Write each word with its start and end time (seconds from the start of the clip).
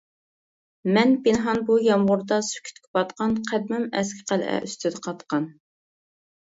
مەن 0.95 1.13
پىنھان 1.27 1.61
بۇ 1.67 1.75
يامغۇردا 1.89 2.41
سۈكۈتكە 2.49 2.91
پاتقان، 2.99 3.39
قەدىمىم 3.53 3.89
ئەسكى 3.95 4.27
قەلئە 4.35 4.61
ئۈستىدە 4.67 5.07
قاتقان. 5.11 5.51